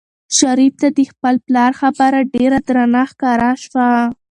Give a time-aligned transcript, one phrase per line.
[0.37, 3.89] شریف ته د خپل پلار خبره ډېره درنه ښکاره شوه.